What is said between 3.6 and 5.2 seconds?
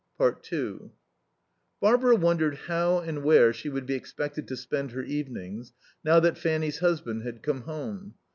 would be expected to spend her